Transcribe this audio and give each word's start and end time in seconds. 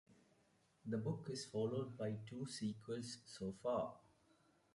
The 0.83 0.97
book 0.97 1.27
is 1.29 1.45
followed 1.45 1.95
by 1.95 2.15
two 2.27 2.47
sequels 2.47 3.19
so 3.27 3.53
far. 3.61 3.99